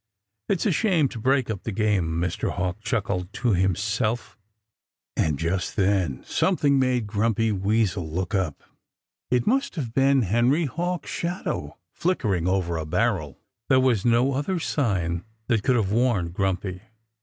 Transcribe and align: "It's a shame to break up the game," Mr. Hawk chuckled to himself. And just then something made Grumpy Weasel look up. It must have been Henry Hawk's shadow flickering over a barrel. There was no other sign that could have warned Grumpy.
"It's 0.49 0.65
a 0.65 0.71
shame 0.71 1.09
to 1.09 1.19
break 1.19 1.51
up 1.51 1.61
the 1.61 1.71
game," 1.71 2.19
Mr. 2.19 2.49
Hawk 2.49 2.79
chuckled 2.81 3.31
to 3.33 3.53
himself. 3.53 4.35
And 5.15 5.37
just 5.37 5.75
then 5.75 6.23
something 6.25 6.79
made 6.79 7.05
Grumpy 7.05 7.51
Weasel 7.51 8.09
look 8.09 8.33
up. 8.33 8.63
It 9.29 9.45
must 9.45 9.75
have 9.75 9.93
been 9.93 10.23
Henry 10.23 10.65
Hawk's 10.65 11.11
shadow 11.11 11.77
flickering 11.91 12.47
over 12.47 12.77
a 12.77 12.85
barrel. 12.87 13.37
There 13.69 13.79
was 13.79 14.03
no 14.03 14.33
other 14.33 14.57
sign 14.57 15.23
that 15.45 15.61
could 15.61 15.75
have 15.75 15.91
warned 15.91 16.33
Grumpy. 16.33 16.81